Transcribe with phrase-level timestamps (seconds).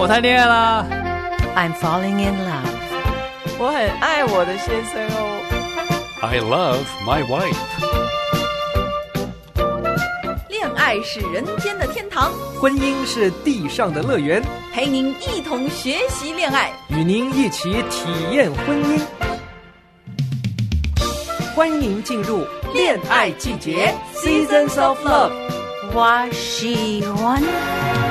[0.00, 0.86] 我谈恋爱啦。
[1.54, 2.64] I'm falling in love.
[3.58, 5.42] 我很爱我的先生哦。
[6.22, 7.54] I love my wife.
[10.48, 14.42] 恋爱是人间的天堂，婚姻是地上的乐园，
[14.72, 16.72] 陪您一同学习恋爱。
[16.88, 18.98] 与您一起体验婚姻。
[21.54, 25.32] 欢迎您进入恋爱季节 （Seasons of Love）。
[25.92, 28.09] 我喜欢。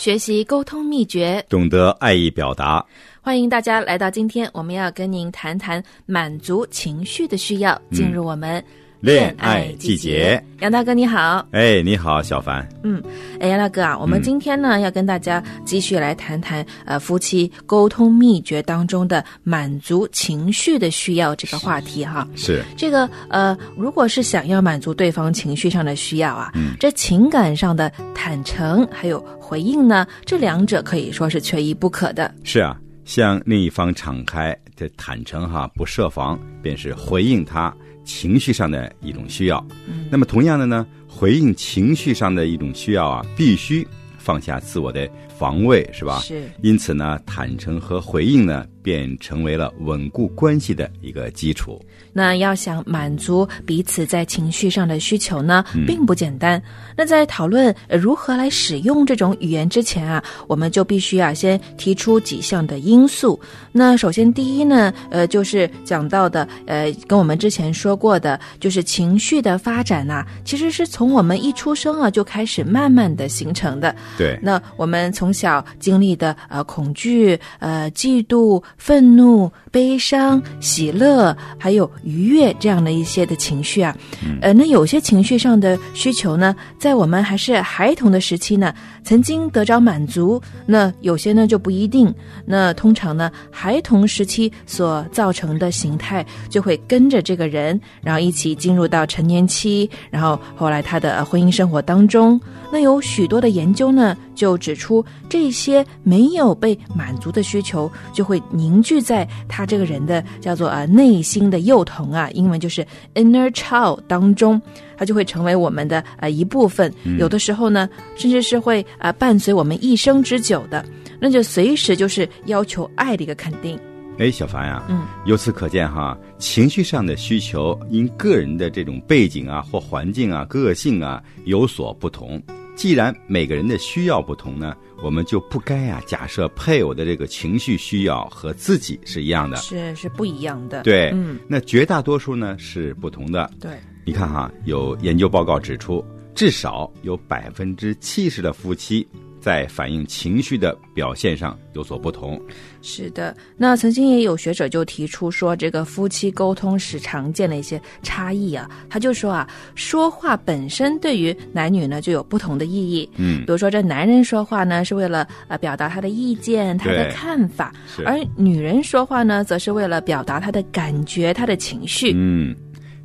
[0.00, 2.82] 学习沟通秘诀，懂得爱意表达。
[3.20, 8.64] 欢迎大家来到今天，我们要跟您谈谈满足情绪的需要，进入我们
[9.00, 10.42] 恋爱季节。
[10.60, 12.68] 杨大哥你好，哎，你好，小凡。
[12.84, 13.02] 嗯，
[13.40, 22.28] 哎，杨大哥啊，我们今天呢、要跟大家继续来谈谈呃夫妻沟通秘诀当中的满足情绪的需要这个话题哈。
[22.36, 32.34] 是，这个呃，如果是想要满足对方情绪上的需要啊，这情感上的坦诚还有回应呢，这两者可以说是缺一不可的。
[32.44, 39.64] 是啊，向另一方敞开这坦诚哈，不设防，便是回应他情绪上的一种需要。
[40.10, 43.86] 那么同样的呢，回应情绪上的一种需要啊，必须
[44.18, 46.18] 放下自我的防卫，是吧？
[46.20, 46.42] 是。
[46.62, 51.80] 因此呢，坦诚和回应呢，便成为了稳固关系的一个基础。
[52.12, 56.60] 那要想满足彼此在情绪上的需求呢，并不简单。
[56.96, 63.38] 那在讨论呃如何来使用这种语言之前啊，我们就必须啊先提出几项的因素。
[63.72, 73.94] 那首先第一呢，呃，就是讲到的，呃，跟我们之前说过的，就是情绪的发展呐、其实是从我们一出生啊就开始慢慢的形成的。
[74.18, 83.96] 对，那我们从小经历的呃恐惧、呃嫉妒、愤怒、悲伤、喜乐，还有愉悦这样的一些的情绪啊，
[84.40, 92.12] 呃，那有些情绪上的需求呢，在我们还是孩童的时期呢，曾经得着满足，那有些呢就不一定。
[92.44, 102.40] 那通常呢，孩童时期所造成的形态就会跟着这个人，然后一起进入到成年期，然后后来他的呃婚姻生活当中。
[102.72, 114.60] 那有许多的研究呢，就指出这些没有被满足的需求，就会凝聚在他这个人的叫做啊内心的幼童啊，英文就是 inner child 当中，
[114.96, 116.92] 它就会成为我们的呃一部分。
[117.18, 120.84] 有的时候呢，甚至是会啊伴随我们一生之久的，
[121.20, 123.76] 那就随时就是要求爱的一个肯定。
[124.18, 132.40] 哎，小凡呀、嗯，由此可见哈，情绪上的需求因个人的这种背景啊或环境啊、个性啊有所不同。
[132.80, 139.58] 既然每个人的需要不同呢，我们就不该啊假设配偶的这个情绪需要和自己是一样的。
[139.58, 140.82] 是是不一样的。
[140.82, 143.50] 对，嗯，那绝大多数呢是不同的。
[143.60, 146.02] 对，你看哈，有研究报告指出，
[146.40, 149.06] 至少有百分之七十的夫妻
[149.42, 152.40] 在反映情绪的表现上有所不同。
[152.80, 163.06] 是的，那曾经也有学者就提出说，这个夫妻沟通时常见的一些差异啊，他就说啊，说话本身对于男女呢就有不同的意义。
[163.16, 167.70] 嗯比如说这男人说话呢是为了呃表达他的意见、他的看法，
[168.06, 172.12] 而女人说话呢则是为了表达她的感觉、她的情绪。
[172.14, 172.56] 嗯，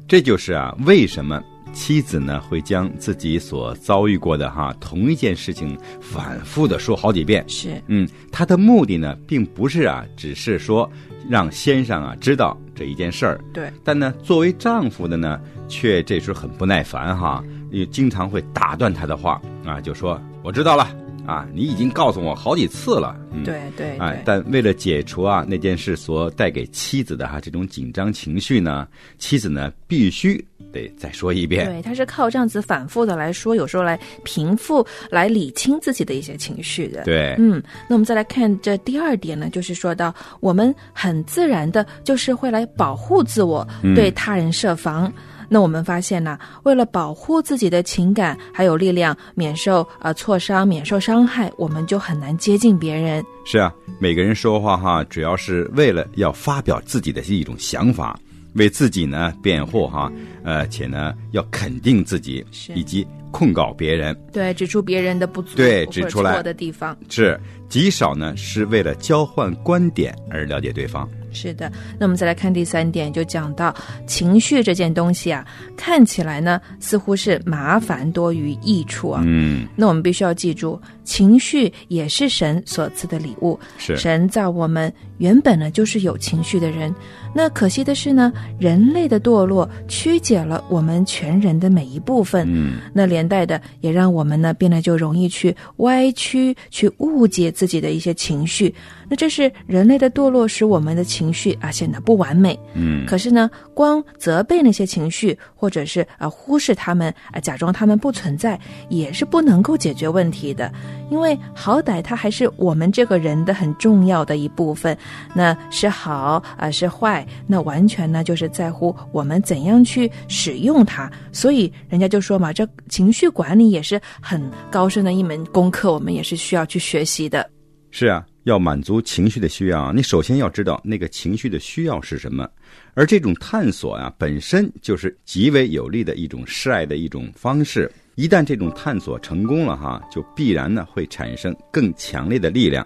[0.08, 1.44] 这就是啊，为什么
[1.76, 7.44] 妻子呢会将自己所遭遇过的哈同一件事情反复的说好几遍。
[7.48, 7.80] 是。
[7.88, 10.90] 嗯，他的目的呢，并不是啊，只是说
[11.30, 20.88] 让先生啊知道这一件事儿，对，但呢，作为丈夫的呢，却这时候很不耐烦哈，也经常会打断他的话啊，就说我知道了
[21.26, 28.88] 啊，你已经告诉我好几次了，嗯，对对哎对，，但为了解除啊那件事所带给妻子的哈这种紧张情绪呢，
[29.18, 30.44] 妻子呢必须
[30.76, 31.66] 得再说一遍。
[31.66, 37.04] 对，他是靠这样子反复的来说，有时候来平复、来理清自己的一些情绪的。
[37.06, 45.12] 对，嗯，那我们再来看这第二点呢，就是说到我们很自然的，就是会来保护自我，嗯对他人设防。
[45.48, 53.24] 那我们发现呢，为了保护自己的情感还有力量，免受呃挫伤、免受伤害，我们就很难接近别人。
[53.46, 58.20] 是啊，每个人说话哈，主要是为了要发表自己的一种想法，
[58.56, 60.12] 为自己呢辩护哈，
[60.44, 62.44] 呃，且呢要肯定自己，
[62.74, 66.98] 以及控告别人，对，指出别人的不足，对指出来错的地方。
[67.10, 71.08] 是极少呢是为了交换观点而了解对方。
[71.34, 71.70] 是的，
[72.00, 73.76] 那我们再来看第三点，就讲到
[74.08, 79.22] 情绪这件东西啊，看起来呢似乎是麻烦多于益处啊。
[79.26, 83.58] 嗯，那我们必须要记住，情绪也是神所赐的礼物。
[83.78, 86.94] 是神造我们原本呢就是有情绪的人，
[87.34, 92.46] 那可惜的是呢，人类的堕落曲解了我们全人的每一部分。
[92.50, 98.74] 嗯，那连带的也让我们呢变得就容易去歪曲、去误解自己的一些情绪。
[99.08, 102.60] 那这是人类的堕落，使我们的情绪啊显得不完美。
[102.74, 108.60] 嗯，可是呢，光责备那些情绪，或者是啊忽视他们啊，假装他们不存在，
[108.90, 110.72] 也是不能够解决问题的。
[111.10, 114.98] 因为好歹它还是我们这个人的很重要的一部分。
[115.34, 121.12] 那是好啊，是坏，那完全呢就是在乎我们怎样去使用它。
[121.32, 127.50] 所以人家就说嘛，这情绪管理也是很高深的一门功课，我们也是需要去学习的。
[127.92, 132.46] 是啊，要满足情绪的需要，你首先要知道那个情绪的需要是什么，
[132.94, 137.90] 而这种探索啊，本身就是极为有利的一种示爱的一种方式。
[138.16, 142.86] 一旦这种探索成功了哈，就必然呢会产生更强烈的力量。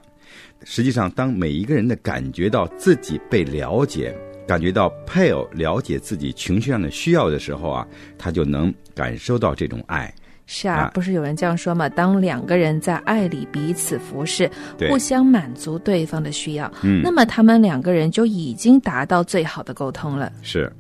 [0.63, 4.15] 实际上，当每一个人的感觉到自己被了解，
[4.47, 7.87] 感觉到配偶了解自己情绪上的需要的时候啊，
[8.17, 10.13] 他就能感受到这种爱。
[10.47, 11.87] 是啊，啊不是有人这样说吗？
[11.87, 14.49] 当两个人在爱里彼此服侍，
[14.79, 20.31] 对互相满足对方的需要，嗯那么他们两个人就已经达到最好的沟通了。
[20.41, 20.71] 是，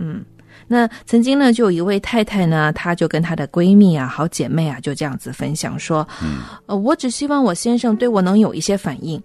[0.71, 9.19] 那曾经呢，就有一位太太呢，她就跟她的闺蜜啊、好姐妹啊，就这样子分享说：“嗯呃，我只希望我先生对我能有一些反应，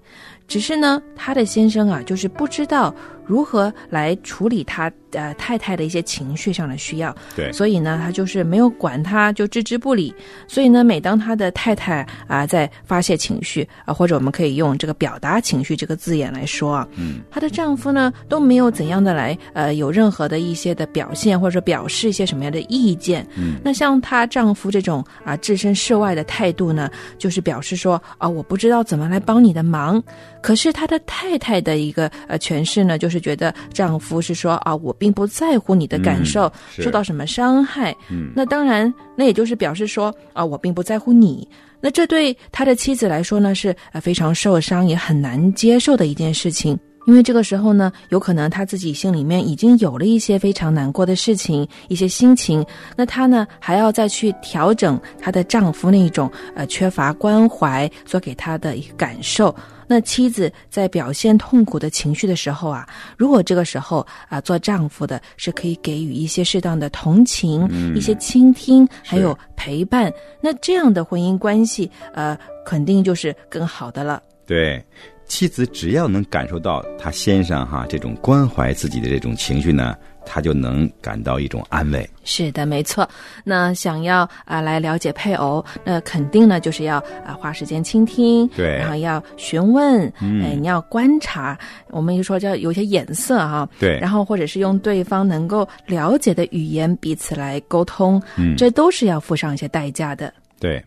[0.49, 2.95] 只是呢，她的先生啊，就是不知道
[3.27, 10.15] 如何来处理他呃太太的一些情绪上的需要，对，所以呢，他就是没有管他，就置之不理。
[10.47, 23.27] 所以呢，每当他的太太啊、在发泄情绪啊、或者我们可以用这个表达情绪这个字眼来说啊，嗯，她的丈夫呢都没有怎样的来呃有任何的一些的表现，或者表示一些什么样的意见。
[23.37, 30.03] 嗯，那像她丈夫这种啊、置身事外的态度呢，就是表示说啊、我不知道怎么来帮你的忙。
[30.43, 37.95] 可是她的太太的一个呃诠释呢，就是觉得丈夫是说啊，我并不在乎你的感受，是受到什么伤害。
[38.11, 41.49] 嗯，那当然，那也就是表示说啊，我并不在乎你。
[41.81, 46.79] 那这对他的妻子来说呢，是呃非常受伤，也很难接受的一件事情。
[47.07, 52.65] 因为这个时候呢，有可能她自己心里面已经有了一些非常难过的事情，一些心情。
[52.97, 59.55] 那她呢，还要再去调整她的丈夫那种呃缺乏关怀所给她的一个感受。
[59.87, 70.11] 那妻子在表现痛苦的情绪的时候啊，如果这个时候啊，做丈夫的是可以给予一些适当的同情、一些倾听，还有陪伴，
[70.41, 72.35] 那这样的婚姻关系，呃，
[72.65, 74.23] 肯定就是更好的了。
[74.47, 74.83] 对，
[75.27, 82.09] 妻子只要能感受到她先生哈这种关怀自己的这种情绪呢，她就能感到一种安慰。
[82.25, 83.09] 是的，没错。
[83.43, 91.59] 那想要啊、来了解配偶，那肯定呢就是要啊、花时间倾听，对然后要询问，嗯哎，你要观察。
[91.91, 100.33] 我们就说叫有些眼色哈，对然后或者是用对方能够了解的语言彼此来沟通，嗯这都是要付上一些代价的。
[100.61, 100.83] 对，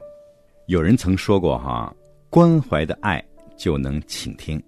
[0.67, 1.93] 有人曾说过哈，
[2.29, 3.23] 关怀的爱
[3.57, 4.61] 就能倾听。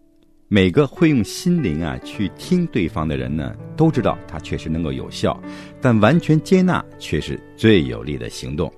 [0.51, 5.39] 每个会用心灵啊去听对方的人呢，都知道他确实能够有效，
[5.79, 8.73] 但完全接纳却是最有力的行动。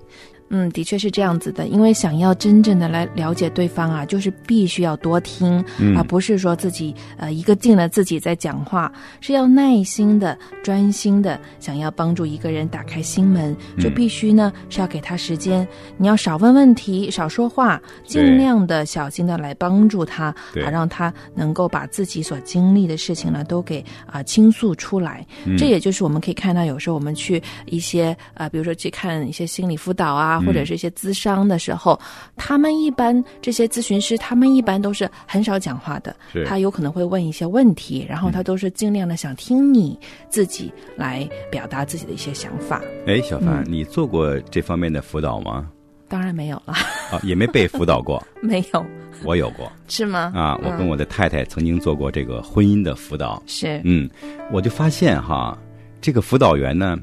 [0.52, 5.96] 嗯，的确是这样子的，因为想要真正的来了解对方啊，就是必须要多听，嗯。
[5.96, 15.66] 而不是说自己呃一个劲的自己在讲话，是要耐心的、专心的，想要帮助一个人打开心门，就嗯必须呢是要给他时间，
[15.96, 20.62] 你要少问问题，少说话，尽量的小心的来帮助他，对。
[20.62, 25.26] 啊，让他能够把自己所经历的事情呢都给啊、倾诉出来。
[25.46, 25.56] 嗯。
[25.56, 31.98] 这也就是我们可以看到，有时候我们去一些呃，比如说去看一些心理辅导啊，或者是一些咨商的时候，
[32.36, 36.14] 他们一般这些咨询师，他们一般都是很少讲话的，
[36.46, 42.82] 他有可能会问一些问题，然后他都是尽量的想听你自己来表达自己的一些想法。
[43.06, 45.68] 哎，小凡，嗯你做过这方面的辅导吗？
[46.08, 46.74] 当然没有了，
[47.10, 48.84] 啊，也没被辅导过， 没有，
[49.24, 50.30] 我有过 是吗？
[50.34, 50.58] 啊。
[50.62, 54.08] 我跟我的太太曾经做过这个婚姻的辅导，是嗯，
[54.52, 55.56] 我就发现哈，
[56.02, 56.98] 这个辅导员呢，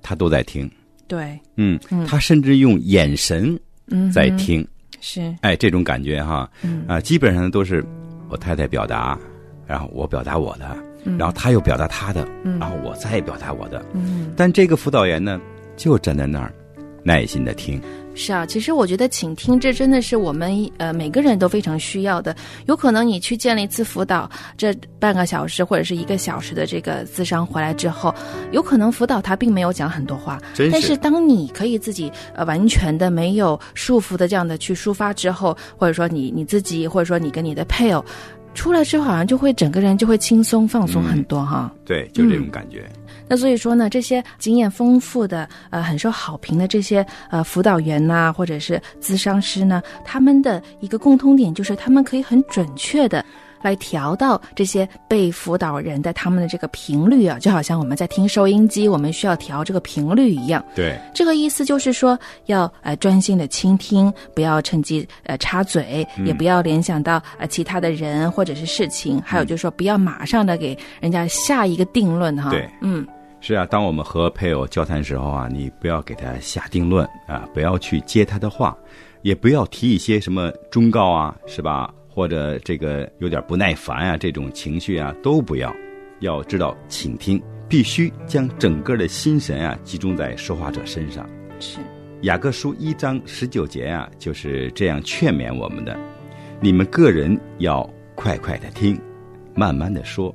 [0.00, 0.70] 他都在听，
[1.12, 3.54] 对，嗯嗯，他甚至用眼神
[3.88, 4.66] 嗯，在听，
[5.02, 6.86] 是，哎，这种感觉哈，嗯。
[6.88, 7.84] 啊，基本上都是
[8.30, 9.18] 我太太表达，
[9.66, 11.18] 然后我表达我的，嗯。
[11.18, 12.58] 然后他又表达他的，嗯。
[12.58, 13.84] 然后我再表达我的。
[13.92, 15.38] 嗯，但这个辅导员呢，
[15.76, 16.50] 就站在那儿，
[17.02, 17.78] 耐心的听，
[18.14, 22.34] 是啊，其实我觉得倾听这真的是我们呃每个人都非常需要的。
[22.66, 28.14] 有可能你去见了一次辅导，这半个小时或者是一个小时的这个咨商回来之后，
[28.50, 38.04] 有可能辅导他并没有讲很多话，是但是当你可以自己呃完全的没有束缚的这样的去抒发之后，或者说你你自己，或者说你跟你的配偶
[38.54, 41.72] 出来之后，好像就会整个人就会轻松放松很多哈。
[41.86, 42.86] 对，就这种感觉。
[43.32, 53.24] 那所以说呢，这些经验丰富的、呃很受好评的这些呃辅导员呐、或者是咨商师呢，他们的一个共通点就是他们可以很准确的。
[53.62, 60.64] 来调到这些被辅导人的他们的这个频率啊，就好像我们在听收音机，我们需要调这个频率一样。
[60.74, 72.50] 对，这个意思就是说，要呃专心的倾听，不要趁机呃插嘴，也不要联想到呃其他的人或者是事情，还有就是说，不要马上的给人家下一个定论哈。
[72.50, 73.06] 对嗯，
[73.44, 78.78] 是啊，当我们和配偶交谈时候啊，你不要给他下定论啊，不要去接他的话，
[79.22, 81.92] 也不要提一些什么忠告啊，是吧？
[82.08, 85.74] 或者这个有点不耐烦啊，这种情绪啊都不要。
[86.20, 91.28] 要知道倾听，必须将整个的心神啊集中在说话者身上。
[91.58, 91.80] 是。
[92.20, 95.98] 雅各书一章十九节啊，就是这样劝勉我们的：
[96.60, 97.82] 你们个人要
[98.14, 98.96] 快快的听，
[99.52, 100.32] 慢慢的说，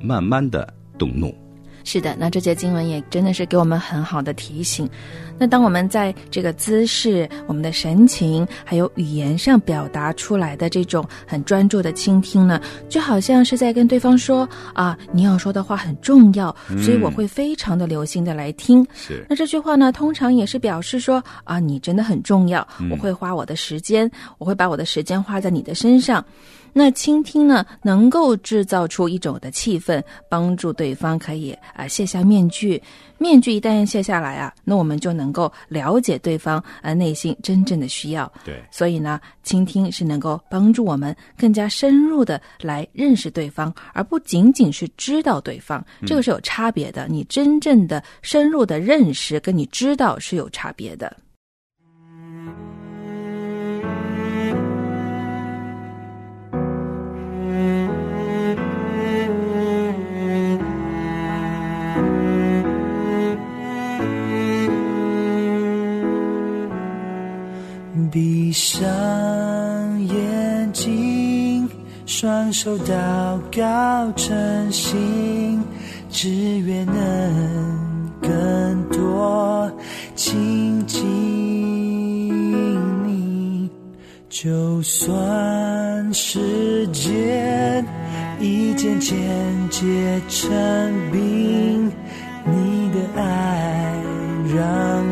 [0.00, 1.36] 慢慢的动怒。
[1.84, 4.88] 是的，那这节经文也真的是给我们很好的提醒。
[5.36, 18.86] 那当我们在这个姿势、我们的神情，还有语言上表达出来的这种很专注的倾听呢，就好像是在跟对方说啊，你要说的话很重要，所以我会非常的留心的来听。
[18.94, 26.24] 是那这句话呢，通常也是表示说啊，你真的很重要，我会花我的时间，我会把我的时间花在你的身上。
[26.76, 32.82] 那倾听呢，能够制造出一种的气氛，帮助对方可以啊、卸下面具。
[33.16, 38.30] 面具一旦卸下来啊，那我们就能够了解对方啊内心真正的需要。
[38.44, 45.82] 对，所以呢，倾听是能够帮助我们更加深入的来认识对方，而不仅仅是知道对方。
[46.04, 47.06] 这个是有差别的。
[47.08, 51.16] 你真正的深入的认识，跟你知道是有差别的。
[68.14, 68.86] 闭上
[70.06, 71.68] 眼睛，
[72.06, 75.60] 双手祷告诚心，
[76.10, 76.30] 只
[76.60, 79.68] 愿能更多
[80.14, 81.04] 亲近
[83.04, 83.68] 你。
[84.28, 87.84] 就算时间
[88.38, 89.18] 一渐渐
[89.70, 90.52] 结成
[91.10, 91.90] 冰，
[92.44, 93.92] 你的爱
[94.54, 95.04] 让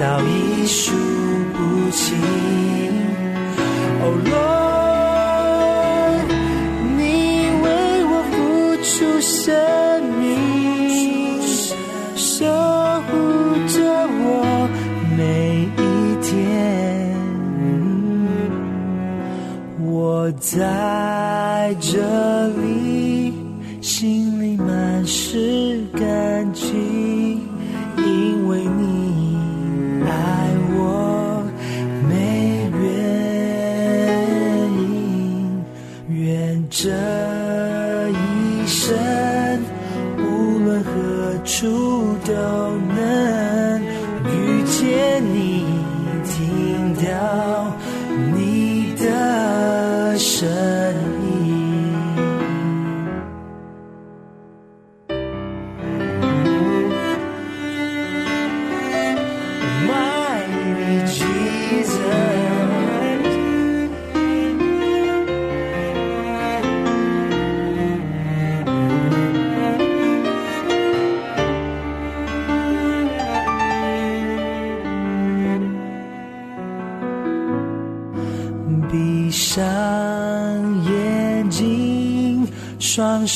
[0.00, 0.96] 早已数
[1.52, 2.16] 不清。
[4.00, 4.04] 哦
[6.24, 6.28] ，Lord，
[6.96, 7.00] 你
[7.60, 7.66] 为
[8.08, 8.34] 我付
[8.82, 8.88] 出
[9.20, 9.44] 生
[10.18, 10.24] 命，
[12.16, 12.32] 守
[13.02, 13.12] 护
[13.68, 13.76] 着
[14.24, 14.26] 我
[15.18, 15.20] 每
[15.76, 15.78] 一
[16.22, 16.32] 天。
[19.82, 21.19] 我在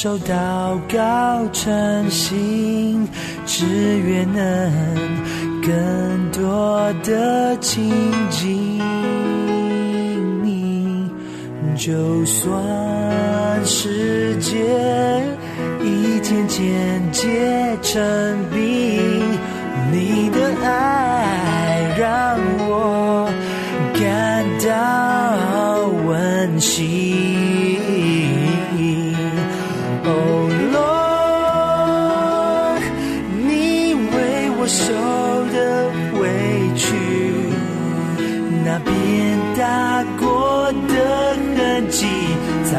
[0.05, 3.09] 受祷告诚心，
[3.47, 3.65] 只
[4.01, 4.71] 愿能
[5.63, 7.91] 更多的亲
[8.29, 8.79] 近
[10.43, 11.11] 你。
[11.75, 14.53] 就算世界
[15.83, 18.03] 已渐渐渐结成
[18.53, 18.74] 冰，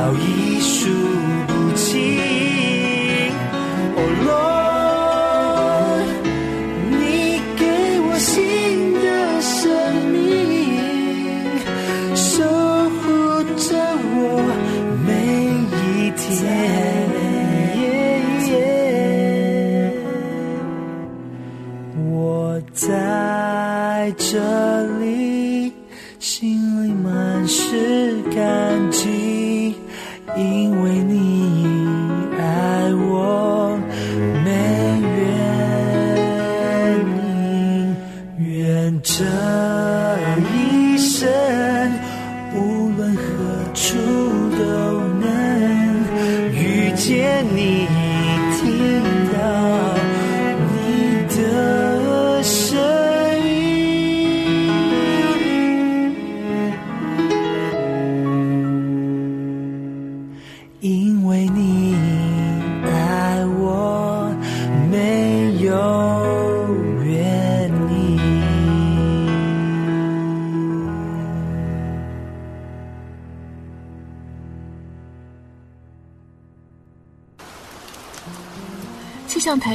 [0.05, 1.14] 到艺术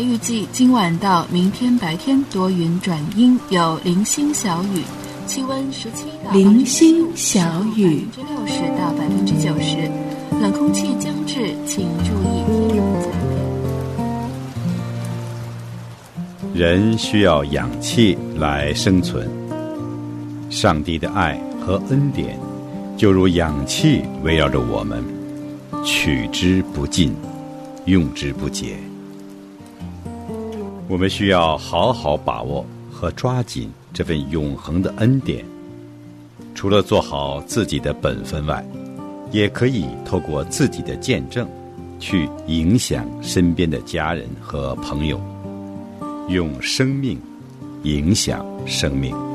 [0.00, 4.80] 台预计今晚到明天白天多云转阴，有零星小雨，
[5.26, 9.76] 气温十七到零星小雨百分之六十到百分之九十，
[10.40, 13.10] 冷空气将至，请注意披风采
[16.54, 16.54] 棉。
[16.54, 19.28] 人需要氧气来生存。
[20.48, 22.40] 上帝的爱和恩典，
[22.96, 25.04] 就如氧气围绕着我们，
[25.84, 27.14] 取之不尽，
[27.84, 28.78] 用之不竭。
[30.90, 35.44] 我们需要好好把握和抓紧这份永恒的恩典。
[36.52, 38.66] 除了做好自己的本分外，
[39.30, 41.48] 也可以透过自己的见证，
[42.00, 45.20] 去影响身边的家人和朋友。
[46.28, 47.16] 用生命
[47.84, 49.29] 影响生命。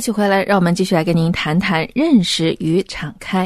[0.00, 3.40] 歌曲回来，让我们继续来跟您谈谈认识与敞开。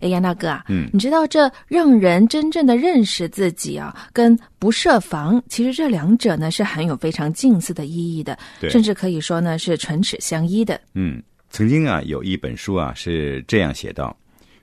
[0.00, 10.78] 哎，杨大哥啊，嗯你知道这让人真正的认识自己啊，跟不设防，其实这两者呢是含有非常近似的意义的，对甚至可以说呢是唇齿相依的。
[10.92, 14.14] 嗯，曾经啊有一本书啊是这样写道：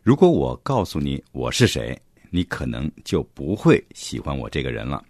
[0.04, 2.00] 如果我告诉你我是谁，
[2.30, 5.04] 你可能就不会喜欢我这个人了。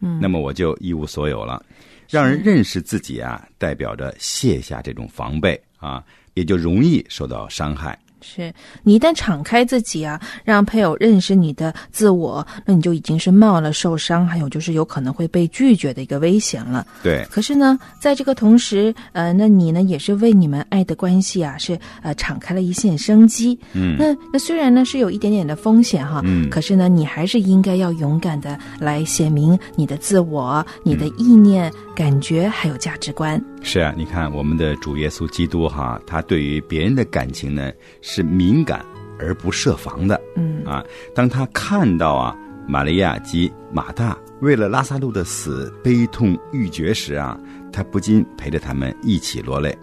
[0.00, 1.62] 嗯，那么我就一无所有了。
[2.06, 7.98] 让人认识自己啊，代表着卸下这种防备啊，也就容易受到伤害。
[8.26, 8.50] 是
[8.82, 16.86] 你一旦敞开自己啊，让配偶认识你的自我，那你就已经是冒了受伤，还有就是有可能会被拒绝的一个危险了。
[17.02, 23.58] 对，可是呢，在这个同时，呃，那你呢也是为你们爱的关系啊，是呃敞开了一线生机。
[23.74, 33.42] 嗯，那那虽然呢是有一点点的风险哈，嗯可是呢，你还是应该要勇敢的来写明你的自我、你的意念、感觉还有价值观。
[33.62, 38.84] 是啊，你看我们的主耶稣基督哈，他对于别人的感情呢是敏感
[39.18, 40.20] 而不设防的。
[40.36, 47.38] 嗯啊，当他看到啊玛利亚及马大为了拉萨路的死悲痛欲绝时啊，
[47.72, 49.76] 他不禁陪着他们一起落泪。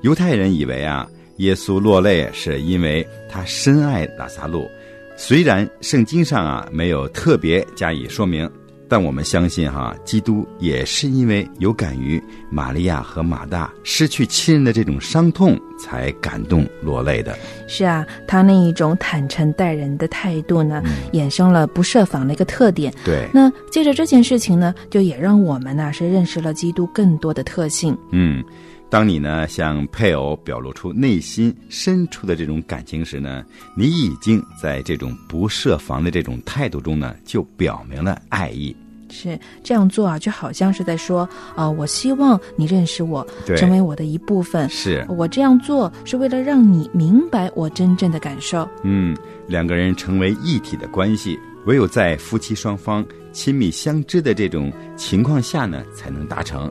[0.00, 4.68] 犹太人以为啊，耶稣落泪是因为他深爱拉萨路，
[5.16, 8.50] 虽然圣经上啊没有特别加以说明。
[8.92, 17.34] 但我们相信哈，基督也是因为有感于玛利亚和马大失去亲人的这种伤痛，才感动落泪的。
[17.66, 20.82] 是啊，他那一种坦诚待人的态度呢，
[21.14, 22.92] 衍生了不设防的一个特点。
[23.02, 27.96] 对，那借着这件事情呢，就也让我们呢是认识了基督更多的特性。
[28.10, 28.44] 嗯，
[28.90, 33.42] 当你呢向配偶表露出内心深处的这种感情时呢，
[33.74, 38.76] 你已经在这种不设防的这种态度中呢，就表明了爱意。
[39.12, 43.24] 是这样做啊，就好像是在说，啊、我希望你认识我，
[43.56, 44.68] 成为我的一部分。
[44.70, 48.66] 是，我这样做是为了让你明白我真正的感受。
[48.82, 49.14] 嗯，
[49.46, 56.68] 两个人成为一体的关系，唯有在夫妻双方亲密相知的这种情况下呢，才能达成。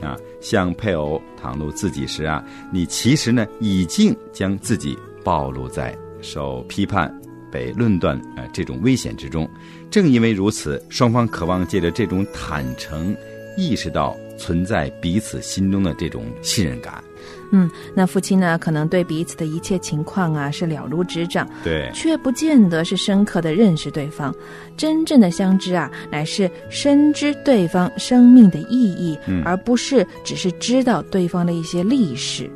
[0.00, 7.08] 啊，向配偶袒露自己时啊，你其实呢已经将自己暴露在受批判、
[7.52, 9.48] 被论断呃这种危险之中。
[9.92, 13.14] 正因为如此，双方渴望借着这种坦诚，
[13.58, 17.04] 意识到存在彼此心中的这种信任感。
[17.50, 24.34] 嗯，那夫妻呢，可能对彼此的一切情况啊是了如指掌，对，却不见得是深刻的认识对方。
[24.78, 32.50] 真正的相知啊，乃是深知对方生命的意义，嗯而不是只是知道对方的一些历史。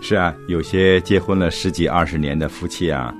[0.00, 3.14] 是啊，有些结婚了十几二十年的夫妻啊，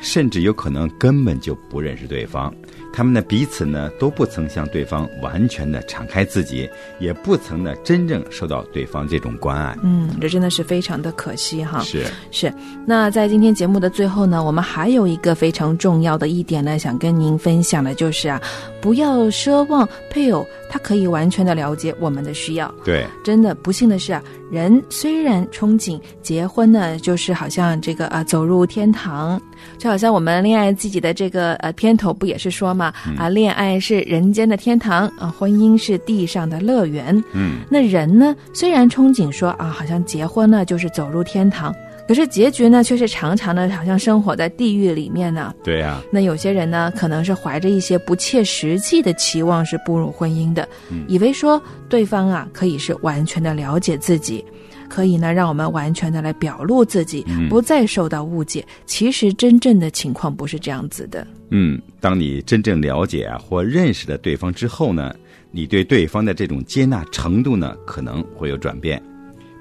[0.00, 2.54] 甚至有可能根本就不认识对方。
[2.96, 6.66] 他们呢彼此呢都不曾向对方完全的敞开自己，
[6.98, 9.76] 也不曾呢真正受到对方这种关爱。
[9.82, 11.80] 嗯，这真的是非常的可惜哈。
[11.82, 12.50] 是，是，
[12.86, 18.40] 那在今天节目的最后呢，我们还有一个非常重要的一点呢，想跟您分享的就是啊，
[18.80, 22.74] 不要奢望配偶他可以完全的了解我们的需要。
[22.82, 29.38] 对，真的不幸的是啊，人虽然憧憬结婚呢，就是好像这个啊走入天堂，
[29.78, 37.22] 就好像我们恋爱自己的这个呃片头不也是说嘛、啊，恋爱是人间的天堂啊，婚姻是地上的乐园。
[37.32, 41.74] 嗯，那人呢，虽然憧憬说啊，好像结婚呢就是走入天堂，
[42.08, 45.54] 可是结局呢却是常常的好像生活在地狱里面呢。
[45.62, 50.68] 对呀、那有些人呢，可能是怀着一些不切实际的期望是步入婚姻的，
[51.08, 54.44] 以为说对方啊可以是完全的了解自己，
[54.88, 58.64] 可以呢让我们完全的来表露自己，不再受到误解。
[58.84, 61.26] 其实真正的情况不是这样子的。
[61.50, 65.14] 嗯，当你真正了解啊或认识了对方之后呢，
[65.50, 69.00] 你对对方的这种接纳程度呢可能会有转变。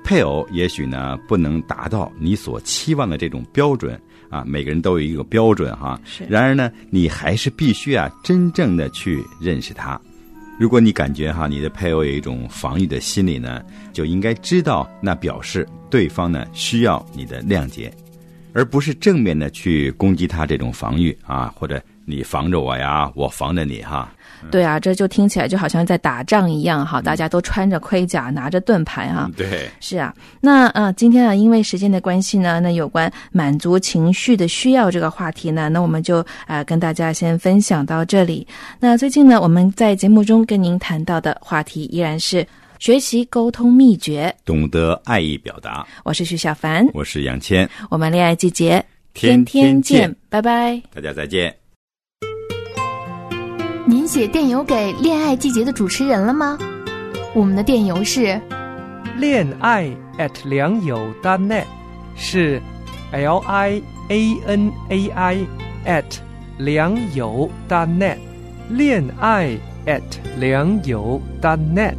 [0.04, 6.00] 配偶也许呢不能达到你所期望的这种标准啊，每个人都有一个标准哈。
[6.06, 10.00] 是然而呢，你还是必须啊真正的去认识他。
[10.58, 17.92] 如果你感觉哈你的配偶有一种防御的心理呢，就应该知道那表示对方呢需要你的谅解。
[18.54, 24.10] 而不是正面的去攻击他这种防御啊，或者你防着我呀，我防着你哈。
[24.52, 29.30] 对啊，这就听起来就好像在打仗一样哈，大家都穿着盔甲，拿着盾牌哈。
[29.36, 38.48] 对，是啊，那呃，今天啊，因为时间的关系呢，那有关满足情绪的需要这个话题呢，那我们就呃跟大家先分享到这里。
[38.80, 42.46] 那最近呢，我们在节目中跟您谈到的话题依然是
[42.80, 44.34] 学习沟通秘诀。
[44.46, 45.86] 懂得爱意表达。
[46.04, 50.82] 我是徐小凡，我是杨谦，我们恋爱季节天天见见，拜拜。
[50.94, 51.65] 大家再见。
[54.08, 56.58] 写电邮给恋爱季节的主持人了吗？
[57.34, 58.40] 我们的电邮是
[59.18, 61.66] 恋爱 at 良友 .net
[62.16, 62.62] 是
[63.12, 65.48] L I A N A I
[65.86, 66.18] at
[66.58, 68.18] 良友 .net
[68.70, 70.02] 恋爱 at
[70.40, 71.96] 良友 .net。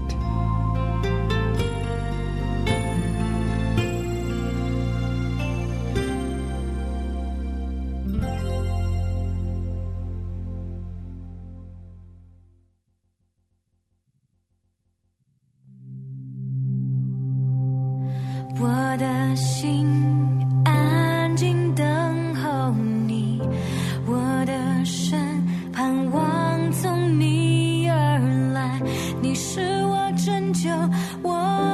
[31.37, 31.66] 我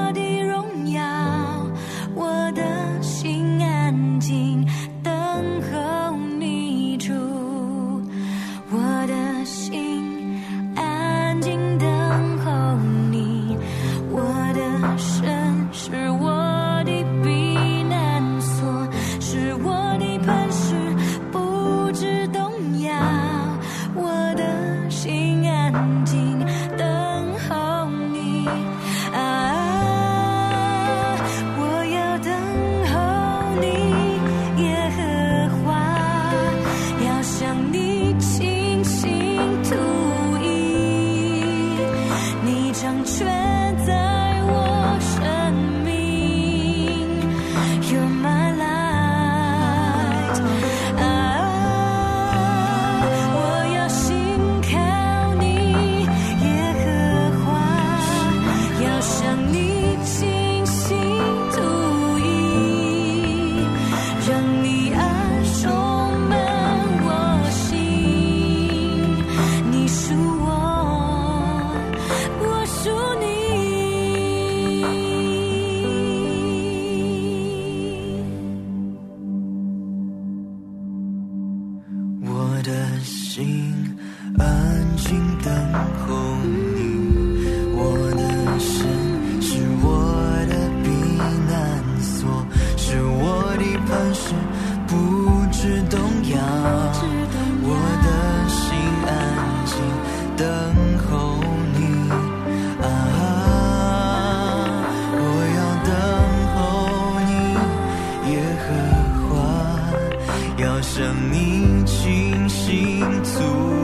[110.62, 113.81] 要向你倾心吐